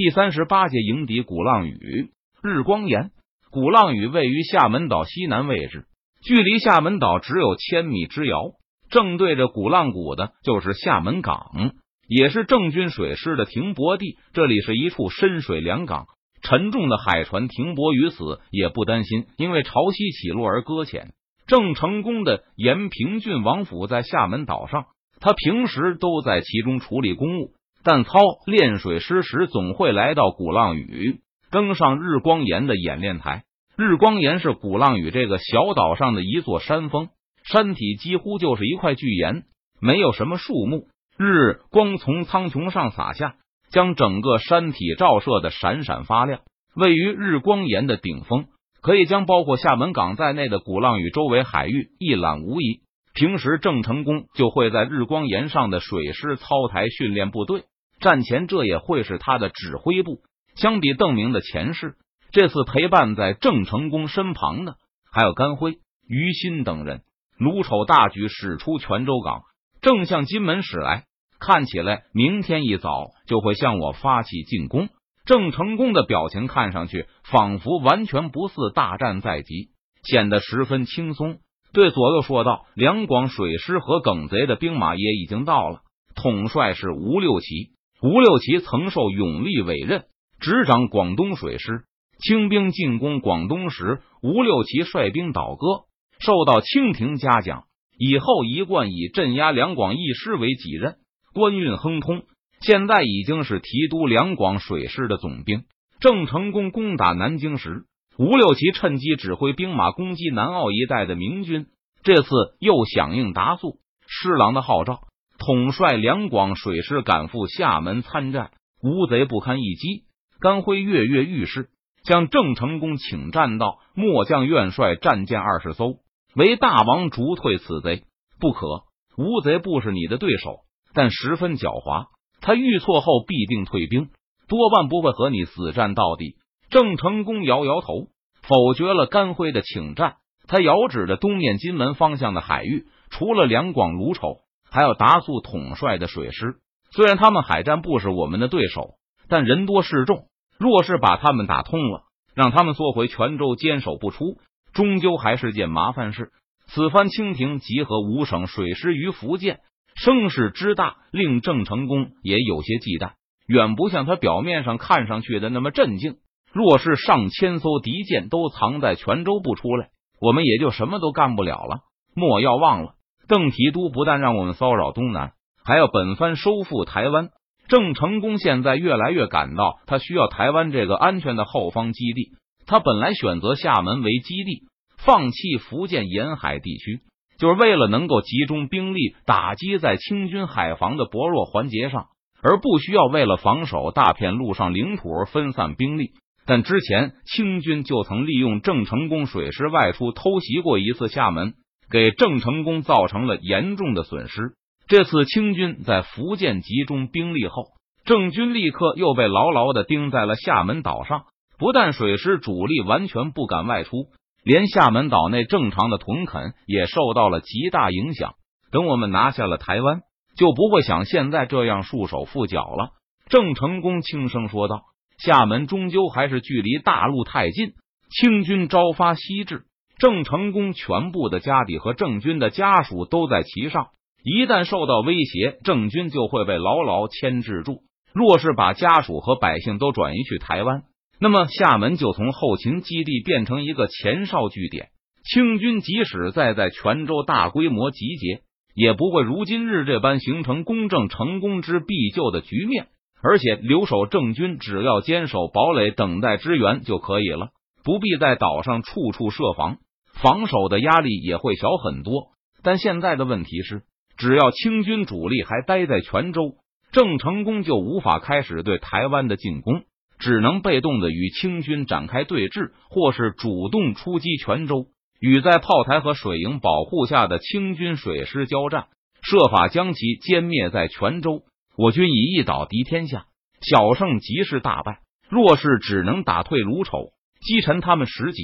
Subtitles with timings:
[0.00, 3.10] 第三十八节迎敌鼓浪屿，日光岩。
[3.50, 5.86] 鼓浪屿位于厦门岛西南位置，
[6.22, 8.52] 距离厦门岛只有千米之遥。
[8.90, 11.72] 正对着鼓浪屿的就是厦门港，
[12.06, 14.16] 也是郑军水师的停泊地。
[14.32, 16.06] 这里是一处深水良港，
[16.42, 21.08] 沉重的海船停泊于此也不担心，因为潮汐起落而搁浅。
[21.48, 24.84] 郑成功的延平郡王府在厦门岛上，
[25.18, 27.54] 他平时都在其中处理公务。
[27.82, 28.12] 但操
[28.46, 31.20] 练水师时，总会来到鼓浪屿，
[31.50, 33.44] 登上日光岩的演练台。
[33.76, 37.08] 日光岩是鼓浪屿这个小岛上的一座山峰，
[37.44, 39.44] 山体几乎就是一块巨岩，
[39.80, 40.88] 没有什么树木。
[41.16, 43.36] 日光从苍穹上洒下，
[43.70, 46.40] 将整个山体照射的闪闪发亮。
[46.74, 48.46] 位于日光岩的顶峰，
[48.82, 52.82] 可以将包括厦门港在内的鼓浪屿周围海域一览无遗。
[53.14, 57.64] 平时郑成功就会在日光岩上的水师操台训练部队。
[58.00, 60.20] 战前，这也会是他的指挥部。
[60.54, 61.94] 相比邓明的前世，
[62.32, 64.76] 这次陪伴在郑成功身旁的
[65.12, 67.02] 还有甘辉、于心等人。
[67.38, 69.42] 卢丑大举驶出泉州港，
[69.80, 71.04] 正向金门驶来。
[71.38, 74.88] 看起来明天一早就会向我发起进攻。
[75.24, 79.68] 郑成功的表情看上去仿佛完全不似大战在即，
[80.02, 81.38] 显得十分轻松。
[81.72, 85.82] 对左右说道：“两广水师和耿贼的兵马也已经到了，
[86.16, 90.04] 统帅是吴六奇。”吴六奇曾受永历委任
[90.38, 91.82] 执掌广东水师，
[92.20, 95.86] 清兵进攻广东时，吴六奇率兵倒戈，
[96.20, 97.64] 受到清廷嘉奖。
[97.98, 100.98] 以后一贯以镇压两广一师为己任，
[101.34, 102.22] 官运亨通。
[102.60, 105.64] 现在已经是提督两广水师的总兵。
[105.98, 107.84] 郑成功攻打南京时，
[108.16, 111.66] 吴六奇趁机指挥兵马攻击南澳一带的明军。
[112.04, 112.28] 这次
[112.60, 115.00] 又响应达素施琅的号召。
[115.38, 118.50] 统帅两广水师赶赴厦门参战，
[118.82, 120.04] 吴贼不堪一击。
[120.40, 121.68] 甘辉跃跃欲试，
[122.04, 125.96] 将郑成功请战到末将元帅战舰二十艘，
[126.34, 128.02] 为大王逐退此贼。
[128.40, 128.84] 不可，
[129.16, 130.60] 吴贼不是你的对手，
[130.92, 132.06] 但十分狡猾。
[132.40, 134.10] 他遇错后必定退兵，
[134.48, 136.36] 多半不会和你死战到底。
[136.70, 138.08] 郑成功摇摇头，
[138.42, 140.16] 否决了甘辉的请战。
[140.46, 144.38] 他遥指着东面金门方向的海域，除了两广卢丑。
[144.70, 146.56] 还有达素统帅的水师，
[146.90, 148.94] 虽然他们海战不是我们的对手，
[149.28, 150.26] 但人多势众，
[150.58, 152.02] 若是把他们打通了，
[152.34, 154.38] 让他们缩回泉州坚守不出，
[154.72, 156.30] 终究还是件麻烦事。
[156.66, 159.60] 此番清廷集合五省水师于福建，
[159.94, 163.12] 声势之大，令郑成功也有些忌惮，
[163.46, 166.16] 远不像他表面上看上去的那么镇静。
[166.52, 169.88] 若是上千艘敌舰都藏在泉州不出来，
[170.20, 171.80] 我们也就什么都干不了了。
[172.14, 172.94] 莫要忘了。
[173.28, 175.32] 邓提督不但让我们骚扰东南，
[175.64, 177.28] 还要本番收复台湾。
[177.68, 182.30] 郑成功现在越来越感到，他需要台湾这个安全的后方基地。
[182.66, 184.62] 他本来选择厦门为基地，
[184.96, 187.00] 放弃福建沿海地区，
[187.38, 192.06] 就是为了能够集中兵力打击在清军海防的薄弱环节上，
[192.42, 196.12] 而不需要为了防守大片陆上领土而分散兵力。
[196.46, 201.52] 但之前清军就曾利用郑成功水师外出偷袭过一次厦门。
[201.90, 204.54] 给郑成功造成了严重的损失。
[204.86, 207.64] 这次清军在福建集中兵力后，
[208.04, 211.24] 郑军立刻又被牢牢的钉在了厦门岛上。
[211.58, 214.06] 不但水师主力完全不敢外出，
[214.44, 218.34] 连厦门岛内正常的屯垦也受到了极大影响。
[218.70, 220.02] 等我们拿下了台湾，
[220.36, 222.90] 就不会像现在这样束手缚脚了。
[223.28, 224.82] 郑成功轻声说道
[225.18, 227.72] ：“厦门终究还是距离大陆太近，
[228.08, 229.64] 清军朝发夕至。”
[229.98, 233.88] 郑成功全部的家底和郑军的家属都在其上，
[234.22, 237.80] 一旦受到威胁，郑军就会被牢牢牵制住。
[238.12, 240.82] 若是把家属和百姓都转移去台湾，
[241.20, 244.88] 那么厦门就从后勤基地变成一个前哨据点。
[245.24, 248.42] 清军即使再在泉州大规模集结，
[248.74, 252.86] 也不会如今日这般形成攻郑成功之必救的局面。
[253.20, 257.48] 而且留守郑军只要坚守堡垒，等待支援就可以了，
[257.82, 259.78] 不必在岛上处处设防。
[260.20, 262.32] 防守的压力也会小很多，
[262.62, 263.82] 但现在的问题是，
[264.16, 266.56] 只要清军主力还待在泉州，
[266.90, 269.84] 郑成功就无法开始对台湾的进攻，
[270.18, 274.86] 只能被动的与清军展开对峙，或是主动出击泉州，
[275.20, 278.86] 与在炮台和水营保护下的清军水师交战，
[279.22, 281.42] 设法将其歼灭在泉州。
[281.76, 283.26] 我军以一倒敌天下，
[283.60, 284.98] 小胜即是大败。
[285.28, 288.42] 若是只能打退卢丑，击沉他们十几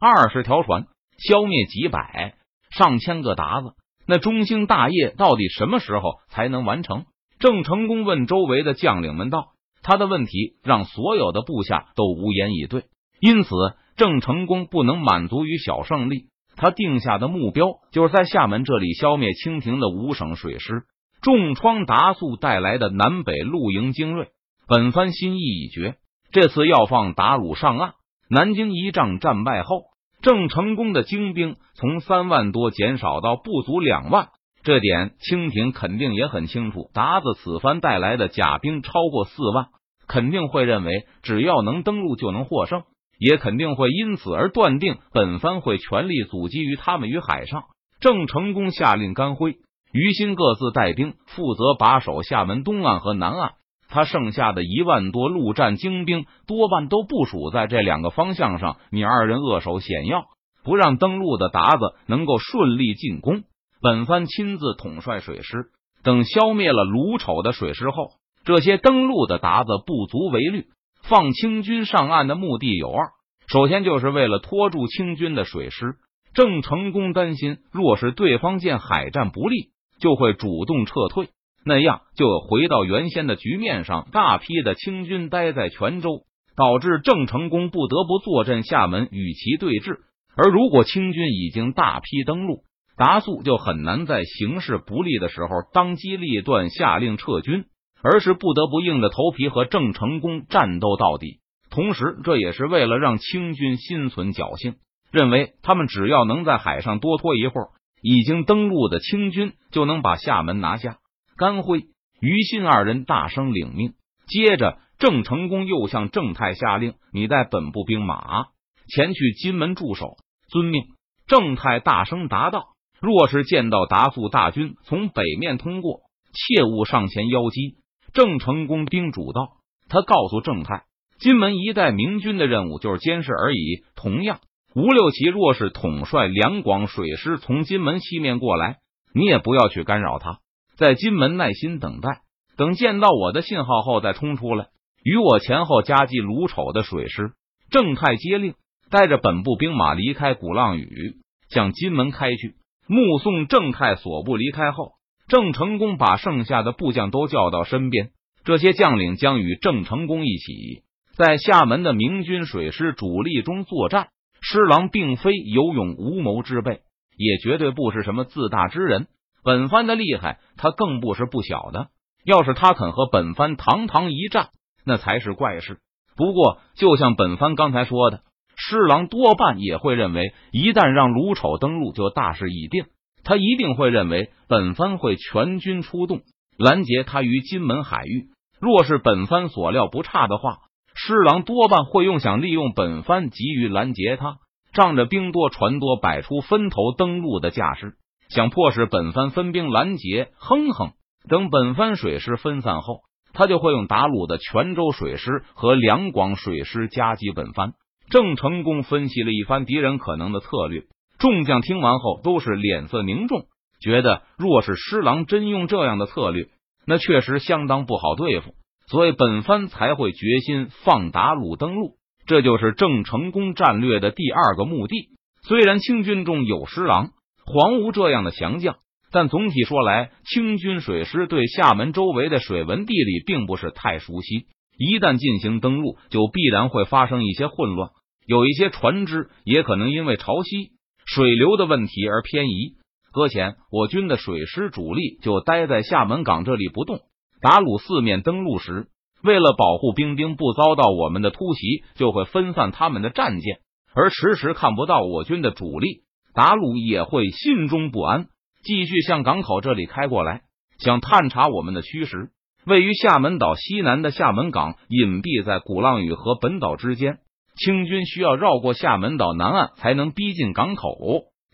[0.00, 0.86] 二十条船。
[1.20, 2.34] 消灭几百
[2.70, 3.74] 上千个鞑子，
[4.06, 7.04] 那中兴大业到底什么时候才能完成？
[7.38, 9.52] 郑成功问周围的将领们道
[9.82, 12.84] ：“他的问题让所有的部下都无言以对。
[13.20, 13.50] 因此，
[13.96, 16.26] 郑成功不能满足于小胜利，
[16.56, 20.84] 他定下的目标就是在厦门这里消灭清廷的五省水师，
[21.22, 24.28] 重创达素带来的南北露营精锐。
[24.66, 25.96] 本番心意已决，
[26.30, 27.92] 这次要放达鲁上岸。
[28.28, 29.82] 南京一仗战败后，
[30.22, 34.28] 郑成功的精兵从三万多减少到不足两万，
[34.62, 36.90] 这点清廷肯定也很清楚。
[36.92, 39.68] 达子此番带来的甲兵超过四万，
[40.06, 42.82] 肯定会认为只要能登陆就能获胜，
[43.18, 47.64] 也肯定会因此而断定本番会全力阻击于他们于海上。
[48.00, 49.56] 郑成功下令甘辉、
[49.92, 53.52] 于心各自带兵负责把守厦门东岸和南岸。
[53.90, 60.26] 他剩下的一万多陆战精兵多半都部署在这两个方向上，你二人扼守险要，
[60.62, 63.42] 不让登陆的达子能够顺利进攻。
[63.82, 65.70] 本番亲自统帅水师，
[66.02, 68.12] 等消灭了卢丑的水师后，
[68.44, 70.66] 这些登陆的达子不足为虑。
[71.02, 73.08] 放清军上岸的目的有二：
[73.48, 75.96] 首先就是为了拖住清军的水师。
[76.32, 81.30] 郑成功担心，若是对方见海战不利，就会主动撤退。
[81.64, 86.22] 那样就回到原先的局面上，大批的清军待在泉州，
[86.56, 89.98] 导致郑成功不得不坐镇厦门与其对峙。
[90.36, 92.62] 而如果清军已经大批登陆，
[92.96, 97.64] 达素就很难在形势不利的时候当机立断下令撤军，
[98.02, 101.40] 而是不得不硬着头皮和郑成功战斗到底。
[101.70, 104.76] 同时，这也是为了让清军心存侥幸，
[105.12, 107.68] 认为他们只要能在海上多拖一会儿，
[108.02, 110.98] 已经登陆的清军就能把厦门拿下。
[111.40, 111.86] 甘辉、
[112.20, 113.94] 于信二人大声领命。
[114.26, 118.48] 接着，郑成功又向郑泰下令：“你带本部兵马
[118.94, 120.16] 前去金门驻守。”
[120.52, 120.82] 遵命。
[121.26, 126.00] 郑泰大声答道：“若是见到达素大军从北面通过，
[126.34, 127.76] 切勿上前邀击。”
[128.12, 129.52] 郑成功叮嘱道
[129.88, 130.82] ：“他告诉郑泰，
[131.18, 133.82] 金门一带明军的任务就是监视而已。
[133.96, 134.40] 同样，
[134.74, 138.76] 吴六奇若是统帅两广水师从金门西面过来，
[139.14, 140.40] 你也不要去干扰他。”
[140.80, 142.22] 在金门耐心等待，
[142.56, 144.68] 等见到我的信号后再冲出来，
[145.04, 147.32] 与我前后夹击卢丑的水师。
[147.70, 148.54] 郑泰接令，
[148.90, 151.16] 带着本部兵马离开鼓浪屿，
[151.50, 152.54] 向金门开去。
[152.86, 154.92] 目送郑泰所部离开后，
[155.28, 158.08] 郑成功把剩下的部将都叫到身边。
[158.42, 160.82] 这些将领将与郑成功一起
[161.14, 164.08] 在厦门的明军水师主力中作战。
[164.40, 166.80] 施琅并非有勇无谋之辈，
[167.18, 169.08] 也绝对不是什么自大之人。
[169.42, 171.88] 本番的厉害，他更不是不晓得。
[172.24, 174.50] 要是他肯和本番堂堂一战，
[174.84, 175.78] 那才是怪事。
[176.16, 178.20] 不过，就像本番刚才说的，
[178.56, 182.84] 施琅多半也会认为，一旦让卢丑登陆，就大势已定。
[183.24, 186.20] 他一定会认为，本番会全军出动
[186.58, 188.28] 拦截他于金门海域。
[188.60, 190.58] 若是本番所料不差的话，
[190.94, 194.36] 施琅多半会用想利用本番急于拦截他，
[194.74, 197.94] 仗着兵多船多，摆出分头登陆的架势。
[198.30, 200.92] 想迫使本番分兵拦截，哼哼！
[201.28, 203.00] 等本番水师分散后，
[203.32, 207.72] 他就会用打鲁的泉州水师和两广水师夹击本番。
[208.08, 210.84] 郑成功分析了一番敌人可能的策略，
[211.18, 213.46] 众将听完后都是脸色凝重，
[213.80, 216.46] 觉得若是施琅真用这样的策略，
[216.86, 218.54] 那确实相当不好对付，
[218.86, 221.96] 所以本番才会决心放打鲁登陆。
[222.26, 225.08] 这就是郑成功战略的第二个目的。
[225.42, 227.10] 虽然清军中有施琅。
[227.52, 228.76] 黄吴这样的强将，
[229.10, 234.46] 但总体说来，清军水师对厦门周围的水文地理并不是太熟悉。
[234.78, 237.90] 一旦进行登陆，就必然会发生一些混乱，
[238.24, 240.70] 有一些船只也可能因为潮汐、
[241.04, 242.76] 水流的问题而偏移
[243.12, 243.56] 搁浅。
[243.72, 247.00] 我军的水师主力就待在厦门港这里不动。
[247.42, 248.86] 打鲁四面登陆时，
[249.24, 253.58] 为了保护兵丁不遭到我们的突袭，就会分散他们的战舰，
[253.92, 256.04] 而迟迟看不到我军的主力。
[256.34, 258.26] 达鲁也会心中不安，
[258.62, 260.42] 继续向港口这里开过来，
[260.78, 262.30] 想探查我们的虚实。
[262.66, 267.18] 位于厦门岛西南的厦门港隐蔽在鼓浪屿和本岛之间，
[267.56, 270.96] 清军需要绕过厦门岛南岸才能逼近港口。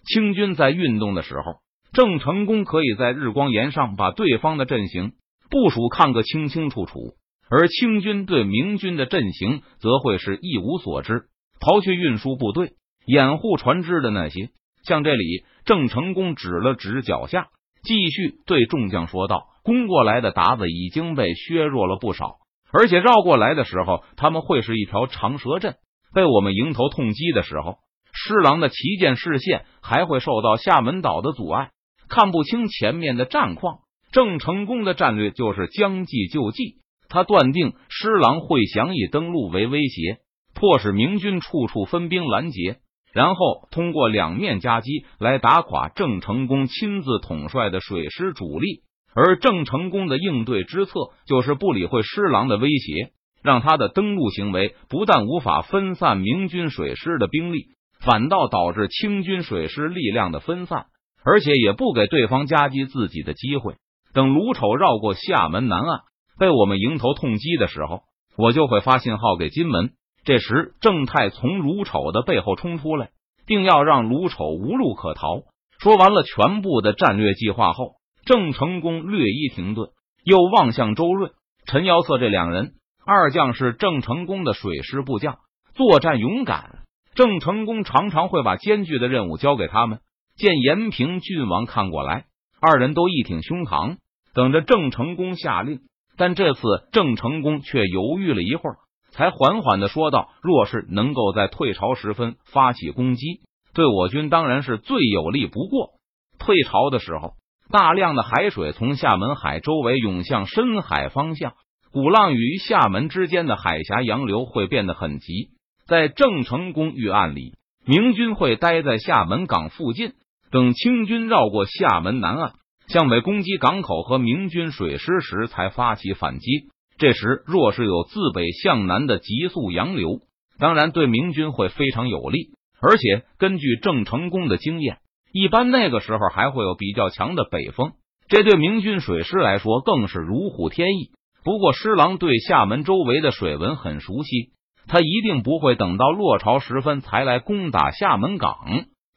[0.04, 1.60] 清军在运动的时候，
[1.92, 5.12] 郑成功可以在日光岩上把对方的阵型
[5.48, 7.14] 部署看个清清楚楚，
[7.48, 11.26] 而清军对明军的阵型则会是一无所知。
[11.60, 12.72] 刨去运输部队、
[13.06, 14.50] 掩护船只的那些。
[14.86, 17.48] 像这里，郑成功指了指脚下，
[17.82, 22.36] 继续对众将说道：“攻过来的鞑子已经被削弱了不少，
[22.72, 25.74] 而且绕过来的时候，他们会是一条长蛇阵。
[26.14, 27.78] 被我们迎头痛击的时候，
[28.12, 31.70] 施琅的旗舰视线还会受到厦门岛的阻碍，
[32.08, 33.80] 看不清前面的战况。
[34.12, 36.76] 郑成功的战略就是将计就计，
[37.08, 40.18] 他断定施琅会想以登陆为威胁，
[40.54, 42.78] 迫使明军处处分兵拦截，
[43.16, 48.82] 然后通过两面夹击来打垮郑成功亲自统帅的水师主力。
[49.14, 50.92] 而郑成功的应对之策
[51.26, 57.68] 就是不理会施琅的威胁，让他的登陆行为不但无法分散明军水师的兵力，
[58.04, 60.88] 反倒导致清军水师力量的分散，
[61.24, 63.76] 而且也不给对方夹击自己的机会。
[64.12, 66.00] 等卢丑绕过厦门南岸，
[66.38, 68.02] 被我们迎头痛击的时候，
[68.36, 69.92] 我就会发信号给金门。
[70.26, 73.10] 这时，郑泰从卢丑的背后冲出来，
[73.46, 75.42] 定要让卢丑无路可逃。
[75.78, 77.92] 说完了全部的战略计划后。
[78.24, 79.90] 郑成功略一停顿，
[80.24, 81.30] 又望向周瑞、
[81.64, 82.72] 陈瑶策这两人。
[83.06, 85.38] 二将是郑成功的水师部将，
[85.76, 86.80] 作战勇敢。
[87.14, 90.00] 郑成功常常会把艰巨的任务交给他们。
[90.34, 92.24] 见延平郡王看过来，
[92.60, 93.98] 二人都一挺胸膛，
[94.34, 95.82] 等着郑成功下令。
[96.16, 98.76] 但这次郑成功却犹豫了一会儿，
[99.16, 103.40] 才缓缓的说道：“若是能够在退潮时分发起攻击，
[103.74, 105.90] 对我军当然是最有利不过。
[106.38, 107.32] 退潮的时候。”
[107.68, 111.54] 大量的海水从厦门海周围涌向深海方向，
[111.90, 115.48] 鼓浪屿与厦门之间的海峡洋流会变得很急。
[115.88, 117.54] 在郑成功预案里，
[117.84, 120.12] 明军会待在厦门港附近，
[120.52, 122.52] 等清军绕过厦门南岸，
[122.86, 126.68] 向北攻击港口和明军水师时才发起反击。
[126.98, 130.20] 这时，若是有自北向南的急速洋流，
[130.58, 132.50] 当然对明军会非常有利。
[132.80, 134.98] 而且，根据郑成功的经验。
[135.32, 137.92] 一般那个时候还会有比较强的北风，
[138.28, 141.10] 这对明军水师来说更是如虎添翼。
[141.44, 144.52] 不过施琅对厦门周围的水文很熟悉，
[144.86, 148.56] 他一定不会等到落潮时分才来攻打厦门港。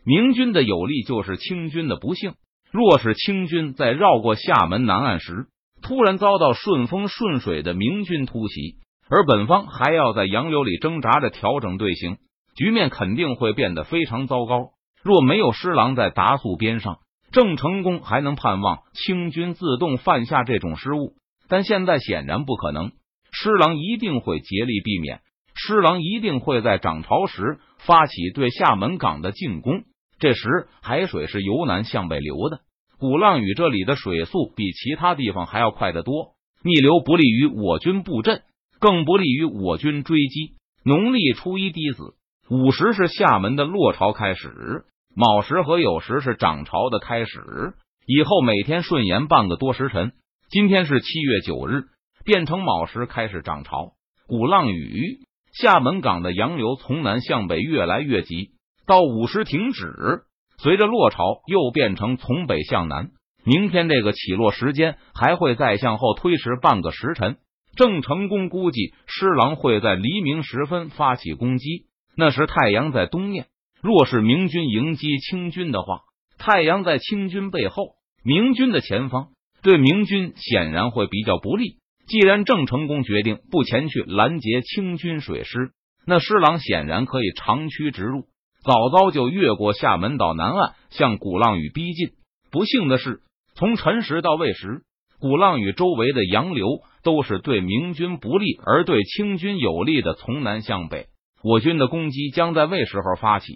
[0.05, 2.33] 明军的有利就是清军的不幸。
[2.71, 5.47] 若是清军在绕过厦门南岸时，
[5.81, 8.75] 突然遭到顺风顺水的明军突袭，
[9.09, 12.17] 而本方还要在洋流里挣扎着调整队形，
[12.55, 14.71] 局面肯定会变得非常糟糕。
[15.03, 16.99] 若没有施琅在达速边上，
[17.31, 21.13] 郑成功还能盼望清军自动犯下这种失误。
[21.47, 22.91] 但现在显然不可能，
[23.31, 25.21] 施琅一定会竭力避免。
[25.55, 29.83] 施琅一定会在涨潮时发起对厦门港的进攻。
[30.19, 32.59] 这时海水是由南向北流的，
[32.99, 38.41] 鼓浪屿这里的水速比其他地方还要快得多，逆流不利于我军布阵，
[38.77, 40.55] 更不利于我军追击。
[40.83, 42.15] 农历初一滴子。
[42.49, 44.83] 午时是厦门的落潮开始，
[45.15, 47.73] 卯时和酉时是涨潮的开始。
[48.05, 50.11] 以后每天顺延半个多时辰。
[50.49, 51.83] 今天是七月九日，
[52.25, 53.93] 变成卯时开始涨潮。
[54.27, 55.19] 鼓浪屿、
[55.53, 58.49] 厦门港的洋流从南向北越来越急，
[58.85, 60.23] 到午时停止。
[60.61, 63.11] 随着落潮又变成从北向南。
[63.45, 67.37] 明天这个起落时间还会再向后推迟半个时辰。
[67.75, 71.85] 郑成功估计施琅会在黎明时分发起攻击。
[72.15, 73.45] 那时太阳在东面，
[73.81, 76.01] 若是明军迎击清军的话，
[76.37, 79.29] 太阳在清军背后，明军的前方，
[79.63, 81.77] 对明军显然会比较不利。
[82.07, 85.71] 既然郑成功决定不前去拦截清军水师，
[86.05, 88.25] 那施琅显然可以长驱直入，
[88.63, 92.09] 早早就越过厦门岛南岸，向鼓浪屿逼近。
[92.51, 93.21] 不幸的是，
[93.55, 94.81] 从辰时到未时，
[95.19, 96.67] 鼓浪屿周围的洋流
[97.03, 101.07] 都是对明军不利，而对清军有利的，从南向北。
[101.41, 103.53] 我军的攻击将在未时候发起，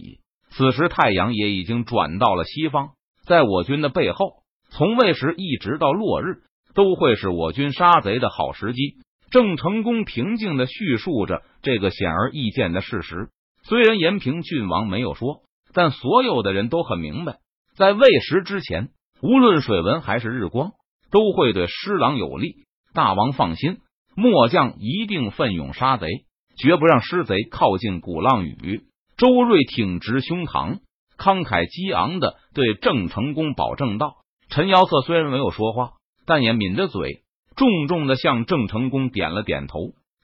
[0.51, 2.91] 此时太阳也已经转到了西方，
[3.25, 6.43] 在我军的背后，从未时一直到落日，
[6.73, 8.97] 都会是我军杀贼的好时机。
[9.31, 13.29] 郑成功平静的叙述着这个显而易见的事实，
[13.63, 15.41] 虽然延平郡王没有说，
[15.73, 17.37] 但所有的人都很明白，
[17.75, 18.89] 在未时之前，
[19.21, 20.71] 无论水文还是日光，
[21.11, 22.65] 都会对施琅有利。
[22.93, 23.77] 大王放心，
[24.15, 26.07] 末将一定奋勇杀贼。
[26.55, 28.83] 绝不让施贼靠近鼓浪屿。
[29.17, 30.81] 周瑞挺直胸膛，
[31.17, 34.17] 慷慨激昂的对郑成功保证道
[34.49, 35.93] ：“陈瑶策虽然没有说话，
[36.27, 37.23] 但也抿着嘴，
[37.55, 39.79] 重重的向郑成功点了点头。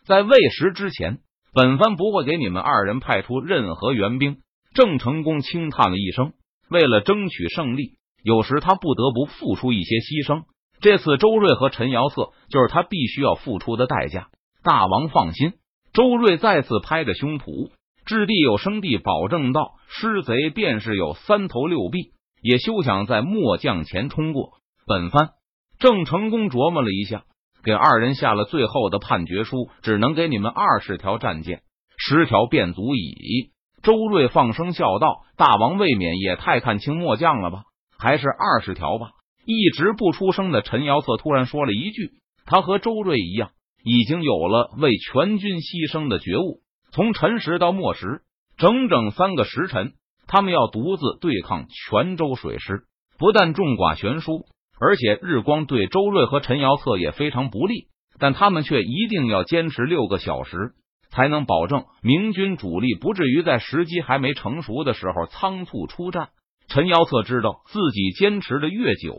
[0.06, 1.18] 在未时之前，
[1.54, 4.38] 本番不会给你们二人派出任何援兵。”
[4.74, 6.34] 郑成功轻叹了一声
[6.70, 10.44] ：“为了争取胜利，有时他不得不付出一些牺牲。
[10.80, 14.28] 这次周瑞和陈瑶策就是他必须要付出的代价。”
[14.64, 15.54] 大王放心。
[15.92, 17.72] 周瑞再次拍着胸脯，
[18.06, 22.12] 掷地有声地保证道：“尸贼便是有三头六臂，
[22.44, 24.52] 也休想在末将前冲过。”
[24.86, 25.32] 本番
[25.80, 27.24] 郑成功琢磨了一下，
[27.64, 31.62] 给二人下了最后的判决书：“只能给你们二十条战舰，
[31.98, 33.52] 十条便足矣。”
[33.84, 37.64] 周瑞放声笑道：“大王未免也太看轻末将了吧？
[37.98, 39.12] 还是二十条吧。”
[39.46, 42.12] 一直不出声的陈瑶策突然说了一句
[42.46, 43.52] ：“他和周瑞一样。”
[43.82, 46.60] 已经有了为全军牺牲的觉悟。
[46.92, 48.24] 从辰时到末时，
[48.58, 49.94] 整整三个时辰，
[50.28, 52.84] 他们要独自对抗泉州水师，
[53.18, 54.44] 不但众寡悬殊，
[54.80, 57.88] 而且日光对周瑞和陈瑶策也非常不利。
[58.22, 60.74] 但他们却一定要坚持六个小时，
[61.10, 66.28] 才能保证明军主力不至于在时机还没成熟的时候仓促出战。
[66.68, 69.16] 陈瑶策知道自己坚持的越久，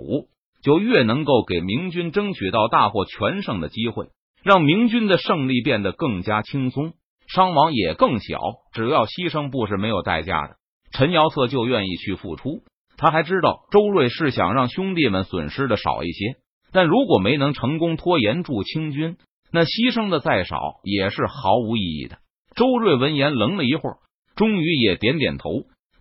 [0.62, 4.09] 就越能够给明军争取到大获全胜的机会，
[4.45, 6.93] 让明军的胜利变得更加轻松，
[7.26, 8.38] 伤亡也更小。
[8.75, 10.57] 只要牺牲不是没有代价的，
[10.93, 12.61] 陈瑶策就愿意去付出。
[13.00, 16.37] 他还知道周瑞是想让兄弟们损失的少一些。
[16.71, 19.16] 但如果没能成功拖延住清军，
[19.50, 22.19] 那牺牲的再少也是毫无意义的。
[22.54, 23.97] 周瑞闻言愣了一会儿，
[24.37, 25.49] 终于也点点头，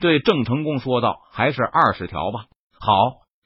[0.02, 2.48] 对郑成功说道：“还是二十条吧。
[2.78, 2.94] 好，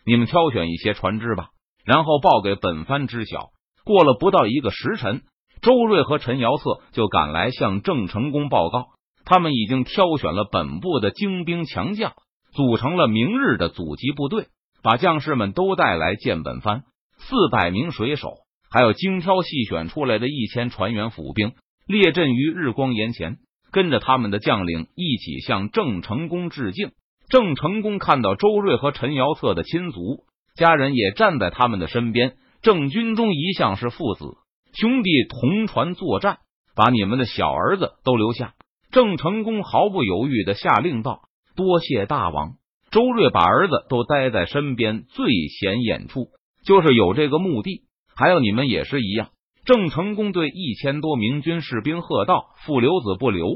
[0.04, 1.50] 你们挑选一些船只吧，
[1.86, 3.52] 然后报给本番知晓。”
[3.86, 5.22] 过了不到一个时辰，
[5.62, 8.88] 周瑞和陈瑶策就赶来向郑成功报告，
[9.26, 12.14] 他们已经挑选了本部的精兵强将，
[12.54, 14.48] 组成了明日的阻击部队，
[14.82, 16.84] 把将士们都带来见本番。
[17.18, 18.30] 四百名水手，
[18.70, 21.54] 还有精挑细选出来的一千船员府兵，
[21.88, 23.38] 列阵于日光岩前，
[23.72, 26.92] 跟着他们的将领一起向郑成功致敬。
[27.30, 34.26] 郑成功看到周瑞和陈瑶策的亲族家人也站在他们的身边，郑军中一向是父子
[34.74, 36.40] 兄弟同船作战，
[36.76, 38.54] 把你们的小儿子都留下。
[38.92, 41.22] 郑成功毫不犹豫的下令道
[41.56, 42.54] ：“多谢大王。”
[42.92, 46.28] 周瑞把儿子都待在身边最显眼处。
[46.66, 47.84] 就是有这个目的，
[48.16, 49.30] 还有你们也是一样。
[49.66, 53.48] 郑成功对一千多明军士兵喝道：“父留子不留，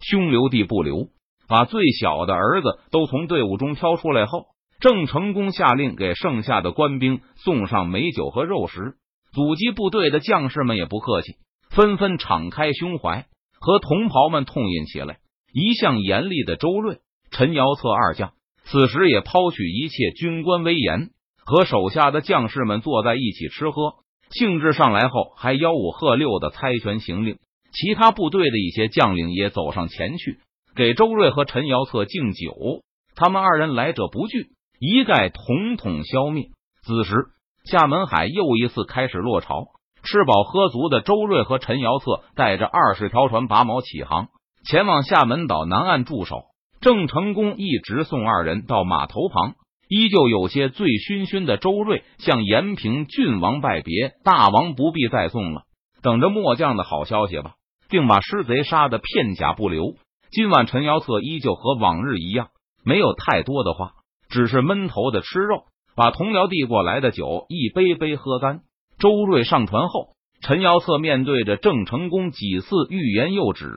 [0.00, 1.08] 兄留弟不留。”
[1.46, 4.46] 把最小的儿子都从队伍中挑出来后，
[4.80, 8.94] 郑成功下令给剩下的官兵送上美酒和肉食。
[9.32, 11.34] 阻击部队的将士们也不客气，
[11.68, 13.26] 纷纷敞开胸怀
[13.60, 15.18] 和同袍们痛饮起来。
[15.52, 16.98] 一向严厉的周瑞、
[17.34, 18.32] 陈瑶策二将
[18.64, 21.10] 此时也抛去一切军官威严。
[21.46, 23.96] 和手下的将士们坐在一起吃喝，
[24.30, 27.36] 兴致上来后，还吆五喝六的猜拳行令。
[27.70, 30.38] 其他部队的一些将领也走上前去，
[30.74, 32.80] 给周瑞和陈瑶策敬酒。
[33.14, 36.46] 他们二人来者不拒，一概统统消灭。
[36.86, 37.26] 此时，
[37.70, 39.66] 厦门海又一次开始落潮。
[40.02, 44.28] 吃饱喝足的周瑞和陈瑶策带着二十条船拔锚起航，
[44.64, 46.53] 前往厦门岛南岸驻守。
[46.84, 49.54] 郑成功一直送二人到码头旁。
[49.88, 55.62] 依旧有些醉醺醺的周瑞向延平郡王拜别，大王不必再送了，
[56.02, 57.54] 等着末将的好消息吧。
[57.88, 59.94] 定把尸贼杀的片甲不留。
[60.30, 62.48] 今晚陈瑶策依旧和往日一样，
[62.84, 63.92] 没有太多的话，
[64.28, 65.62] 只是闷头的吃肉，
[65.96, 68.60] 把同僚递过来的酒一杯杯喝干。
[68.98, 70.08] 周瑞上船后，
[70.42, 73.70] 陈瑶策面对着郑成功几次欲言又止，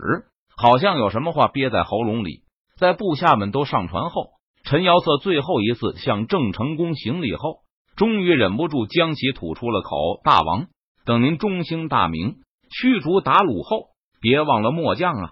[0.58, 2.42] 好像有什么话憋在喉咙里。
[2.78, 4.32] 在部下们都上船后。
[4.64, 7.60] 陈瑶策最后一次向郑成功行礼后，
[7.96, 10.68] 终于忍不住将其吐出了口：“大王，
[11.06, 12.36] 等您中兴大明，
[12.70, 15.32] 驱逐鞑虏后，别忘了末将啊！”